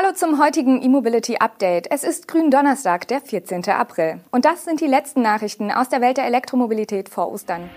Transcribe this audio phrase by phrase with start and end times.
[0.00, 1.90] Hallo zum heutigen E-Mobility Update.
[1.90, 3.68] Es ist Gründonnerstag, der 14.
[3.70, 4.20] April.
[4.30, 7.68] Und das sind die letzten Nachrichten aus der Welt der Elektromobilität vor Ostern.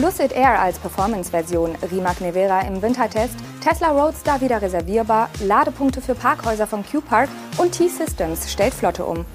[0.00, 6.66] Lucid Air als Performance-Version, Rimac Nevera im Wintertest, Tesla Roadster wieder reservierbar, Ladepunkte für Parkhäuser
[6.66, 7.28] vom Q-Park
[7.58, 9.26] und T-Systems stellt Flotte um.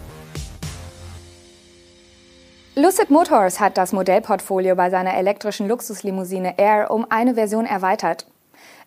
[2.73, 8.25] Lucid Motors hat das Modellportfolio bei seiner elektrischen Luxuslimousine Air um eine Version erweitert.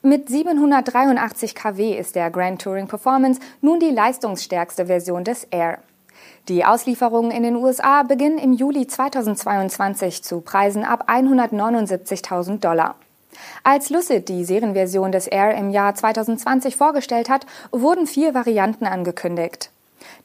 [0.07, 5.79] Mit 783 kW ist der Grand Touring Performance nun die leistungsstärkste Version des Air.
[6.47, 12.97] Die Auslieferungen in den USA beginnen im Juli 2022 zu Preisen ab 179.000 Dollar.
[13.63, 19.71] Als Lucid die Serienversion des Air im Jahr 2020 vorgestellt hat, wurden vier Varianten angekündigt.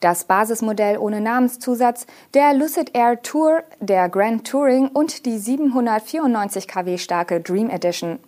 [0.01, 6.97] Das Basismodell ohne Namenszusatz, der Lucid Air Tour, der Grand Touring und die 794 kW
[6.97, 8.19] starke Dream Edition.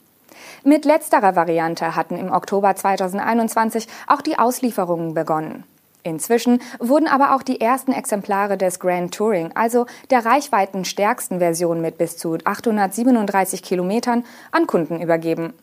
[0.63, 5.63] Mit letzterer Variante hatten im Oktober 2021 auch die Auslieferungen begonnen.
[6.03, 11.97] Inzwischen wurden aber auch die ersten Exemplare des Grand Touring, also der reichweitenstärksten Version mit
[11.97, 15.53] bis zu 837 Kilometern, an Kunden übergeben.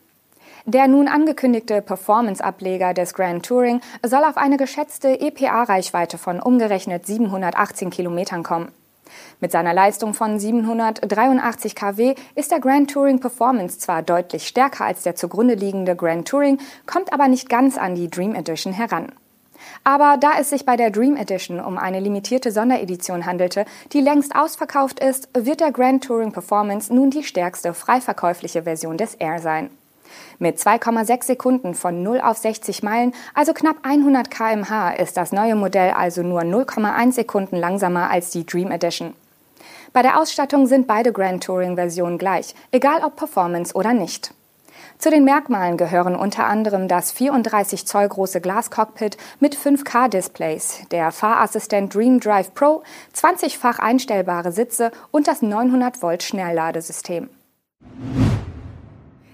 [0.65, 7.89] Der nun angekündigte Performance-Ableger des Grand Touring soll auf eine geschätzte EPA-Reichweite von umgerechnet 718
[7.89, 8.71] Kilometern kommen.
[9.39, 15.03] Mit seiner Leistung von 783 kW ist der Grand Touring Performance zwar deutlich stärker als
[15.03, 19.11] der zugrunde liegende Grand Touring, kommt aber nicht ganz an die Dream Edition heran.
[19.83, 24.35] Aber da es sich bei der Dream Edition um eine limitierte Sonderedition handelte, die längst
[24.35, 29.39] ausverkauft ist, wird der Grand Touring Performance nun die stärkste frei verkäufliche Version des Air
[29.39, 29.69] sein.
[30.37, 35.55] Mit 2,6 Sekunden von 0 auf 60 Meilen, also knapp 100 kmh, ist das neue
[35.55, 39.13] Modell also nur 0,1 Sekunden langsamer als die Dream Edition.
[39.93, 44.33] Bei der Ausstattung sind beide Grand Touring-Versionen gleich, egal ob Performance oder nicht.
[44.99, 51.95] Zu den Merkmalen gehören unter anderem das 34 Zoll große Glascockpit mit 5K-Displays, der Fahrassistent
[51.95, 52.83] Dream Drive Pro,
[53.15, 57.29] 20-fach einstellbare Sitze und das 900 Volt Schnellladesystem.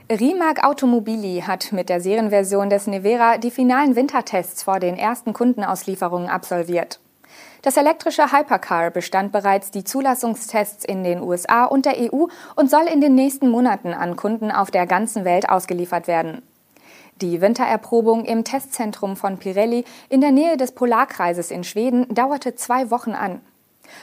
[0.08, 6.30] Rimac Automobili hat mit der Serienversion des Nevera die finalen Wintertests vor den ersten Kundenauslieferungen
[6.30, 7.00] absolviert.
[7.64, 12.86] Das elektrische Hypercar bestand bereits die Zulassungstests in den USA und der EU und soll
[12.86, 16.44] in den nächsten Monaten an Kunden auf der ganzen Welt ausgeliefert werden.
[17.22, 22.92] Die Wintererprobung im Testzentrum von Pirelli in der Nähe des Polarkreises in Schweden dauerte zwei
[22.92, 23.42] Wochen an.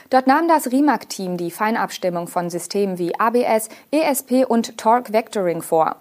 [0.09, 5.97] Dort nahm das Rimac-Team die Feinabstimmung von Systemen wie ABS, ESP und Torque Vectoring vor.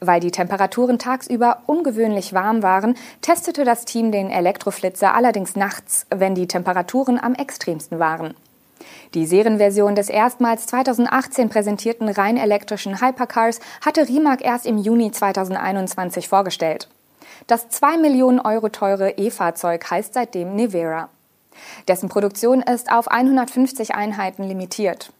[0.00, 6.34] Weil die Temperaturen tagsüber ungewöhnlich warm waren, testete das Team den Elektroflitzer allerdings nachts, wenn
[6.34, 8.34] die Temperaturen am extremsten waren.
[9.14, 16.28] Die Serienversion des erstmals 2018 präsentierten rein elektrischen Hypercars hatte Rimac erst im Juni 2021
[16.28, 16.88] vorgestellt.
[17.46, 21.08] Das 2 Millionen Euro teure E-Fahrzeug heißt seitdem Nevera.
[21.88, 25.12] Dessen Produktion ist auf 150 Einheiten limitiert.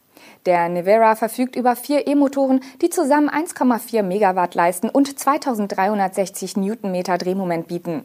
[0.47, 7.69] Der Nevera verfügt über vier E-Motoren, die zusammen 1,4 Megawatt leisten und 2360 Newtonmeter Drehmoment
[7.69, 8.05] bieten.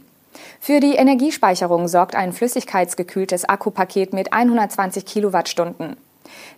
[0.60, 5.96] Für die Energiespeicherung sorgt ein flüssigkeitsgekühltes Akkupaket mit 120 Kilowattstunden.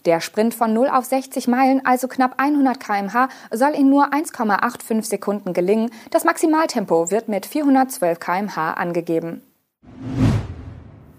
[0.05, 5.03] Der Sprint von 0 auf 60 Meilen, also knapp 100 kmh, soll in nur 1,85
[5.03, 5.91] Sekunden gelingen.
[6.09, 9.41] Das Maximaltempo wird mit 412 kmh angegeben.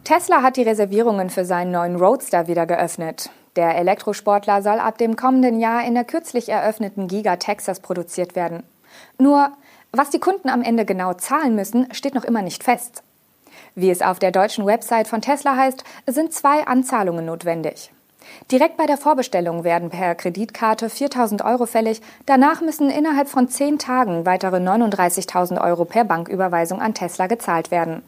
[0.09, 3.29] Tesla hat die Reservierungen für seinen neuen Roadster wieder geöffnet.
[3.57, 8.63] Der Elektrosportler soll ab dem kommenden Jahr in der kürzlich eröffneten Giga Texas produziert werden.
[9.19, 9.51] Nur,
[9.93, 13.03] was die Kunden am Ende genau zahlen müssen, steht noch immer nicht fest.
[13.75, 17.93] Wie es auf der deutschen Website von Tesla heißt, sind zwei Anzahlungen notwendig.
[18.51, 22.01] Direkt bei der Vorbestellung werden per Kreditkarte 4000 Euro fällig.
[22.25, 28.03] Danach müssen innerhalb von zehn Tagen weitere 39.000 Euro per Banküberweisung an Tesla gezahlt werden.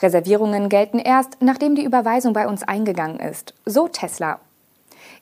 [0.00, 3.54] Reservierungen gelten erst, nachdem die Überweisung bei uns eingegangen ist.
[3.64, 4.40] So Tesla.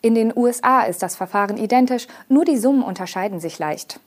[0.03, 4.01] In den USA ist das Verfahren identisch, nur die Summen unterscheiden sich leicht.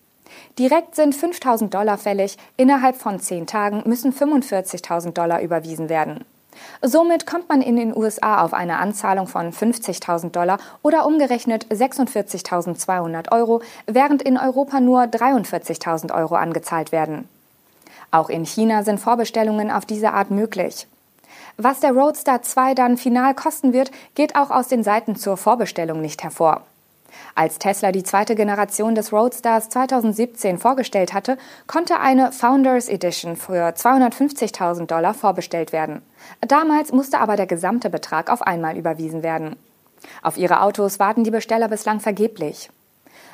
[0.59, 6.25] Direkt sind 5000 Dollar fällig, innerhalb von zehn Tagen müssen 45.000 Dollar überwiesen werden.
[6.81, 13.31] Somit kommt man in den USA auf eine Anzahlung von 50.000 Dollar oder umgerechnet 46.200
[13.31, 17.29] Euro, während in Europa nur 43.000 Euro angezahlt werden.
[18.11, 20.87] Auch in China sind Vorbestellungen auf diese Art möglich.
[21.57, 26.01] Was der Roadster 2 dann final kosten wird, geht auch aus den Seiten zur Vorbestellung
[26.01, 26.61] nicht hervor.
[27.35, 33.69] Als Tesla die zweite Generation des Roadsters 2017 vorgestellt hatte, konnte eine Founders Edition für
[33.69, 36.01] 250.000 Dollar vorbestellt werden.
[36.41, 39.55] Damals musste aber der gesamte Betrag auf einmal überwiesen werden.
[40.21, 42.69] Auf ihre Autos warten die Besteller bislang vergeblich.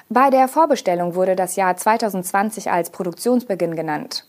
[0.10, 4.26] Bei der Vorbestellung wurde das Jahr 2020 als Produktionsbeginn genannt.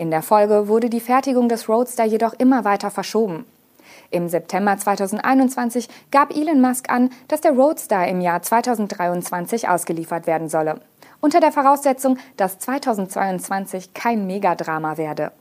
[0.00, 3.44] In der Folge wurde die Fertigung des Roadster jedoch immer weiter verschoben.
[4.10, 10.48] Im September 2021 gab Elon Musk an, dass der Roadster im Jahr 2023 ausgeliefert werden
[10.48, 10.80] solle.
[11.20, 15.32] Unter der Voraussetzung, dass 2022 kein Megadrama werde.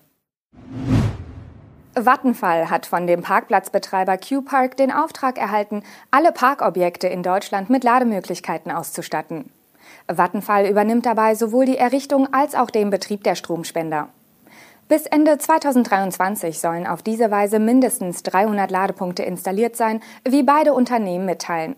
[1.96, 8.74] Vattenfall hat von dem Parkplatzbetreiber Q-Park den Auftrag erhalten, alle Parkobjekte in Deutschland mit Lademöglichkeiten
[8.74, 9.54] auszustatten.
[10.08, 14.10] Vattenfall übernimmt dabei sowohl die Errichtung als auch den Betrieb der Stromspender.
[14.90, 21.28] Bis Ende 2023 sollen auf diese Weise mindestens 300 Ladepunkte installiert sein, wie beide Unternehmen
[21.28, 21.76] mitteilen.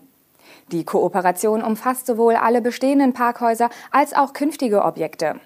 [0.68, 5.38] Die Kooperation umfasst sowohl alle bestehenden Parkhäuser als auch künftige Objekte.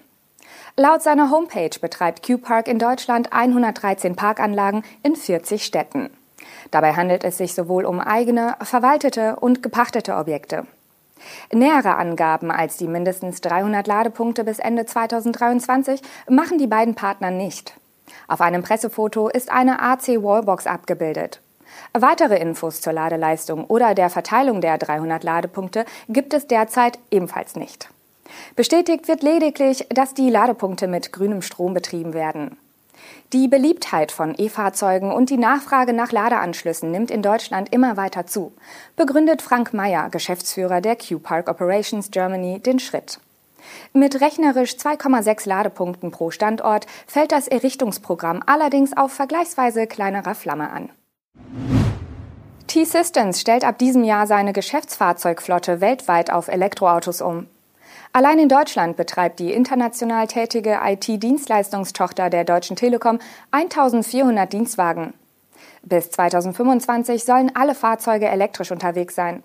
[0.77, 6.09] Laut seiner Homepage betreibt Q-Park in Deutschland 113 Parkanlagen in 40 Städten.
[6.71, 10.65] Dabei handelt es sich sowohl um eigene, verwaltete und gepachtete Objekte.
[11.51, 17.75] Nähere Angaben als die mindestens 300 Ladepunkte bis Ende 2023 machen die beiden Partner nicht.
[18.27, 21.41] Auf einem Pressefoto ist eine AC Wallbox abgebildet.
[21.93, 27.89] Weitere Infos zur Ladeleistung oder der Verteilung der 300 Ladepunkte gibt es derzeit ebenfalls nicht.
[28.55, 32.57] Bestätigt wird lediglich, dass die Ladepunkte mit grünem Strom betrieben werden.
[33.33, 38.53] Die Beliebtheit von E-Fahrzeugen und die Nachfrage nach Ladeanschlüssen nimmt in Deutschland immer weiter zu,
[38.95, 43.19] begründet Frank Meyer, Geschäftsführer der Q-Park Operations Germany, den Schritt.
[43.91, 50.89] Mit rechnerisch 2,6 Ladepunkten pro Standort fällt das Errichtungsprogramm allerdings auf vergleichsweise kleinerer Flamme an.
[52.67, 57.47] T-Systems stellt ab diesem Jahr seine Geschäftsfahrzeugflotte weltweit auf Elektroautos um.
[58.13, 63.19] Allein in Deutschland betreibt die international tätige IT-Dienstleistungstochter der Deutschen Telekom
[63.51, 65.13] 1400 Dienstwagen.
[65.83, 69.43] Bis 2025 sollen alle Fahrzeuge elektrisch unterwegs sein.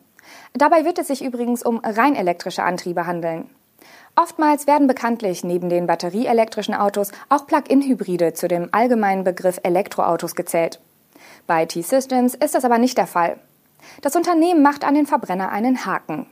[0.54, 3.50] Dabei wird es sich übrigens um rein elektrische Antriebe handeln.
[4.14, 10.80] Oftmals werden bekanntlich neben den batterieelektrischen Autos auch Plug-in-Hybride zu dem allgemeinen Begriff Elektroautos gezählt.
[11.46, 13.38] Bei T-Systems ist das aber nicht der Fall.
[14.02, 16.26] Das Unternehmen macht an den Verbrenner einen Haken.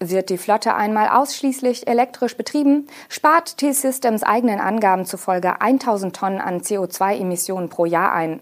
[0.00, 6.60] Wird die Flotte einmal ausschließlich elektrisch betrieben, spart T-Systems eigenen Angaben zufolge 1000 Tonnen an
[6.60, 8.40] CO2-Emissionen pro Jahr ein.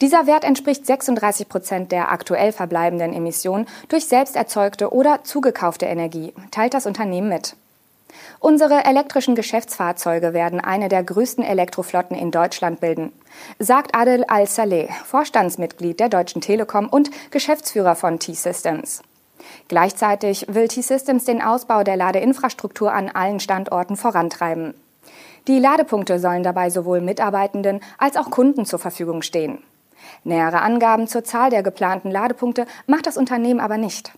[0.00, 6.34] Dieser Wert entspricht 36 Prozent der aktuell verbleibenden Emissionen durch selbst erzeugte oder zugekaufte Energie,
[6.50, 7.56] teilt das Unternehmen mit.
[8.38, 13.12] Unsere elektrischen Geschäftsfahrzeuge werden eine der größten Elektroflotten in Deutschland bilden,
[13.58, 19.02] sagt Adel Al-Saleh, Vorstandsmitglied der Deutschen Telekom und Geschäftsführer von T-Systems.
[19.68, 24.74] Gleichzeitig will T-Systems den Ausbau der Ladeinfrastruktur an allen Standorten vorantreiben.
[25.48, 29.62] Die Ladepunkte sollen dabei sowohl Mitarbeitenden als auch Kunden zur Verfügung stehen.
[30.24, 34.12] Nähere Angaben zur Zahl der geplanten Ladepunkte macht das Unternehmen aber nicht.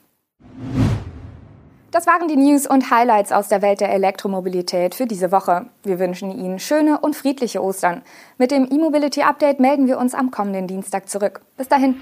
[1.91, 5.67] Das waren die News und Highlights aus der Welt der Elektromobilität für diese Woche.
[5.85, 8.03] Wir wünschen Ihnen schöne und friedliche Ostern.
[8.37, 11.41] Mit dem E-Mobility Update melden wir uns am kommenden Dienstag zurück.
[11.57, 11.99] Bis dahin.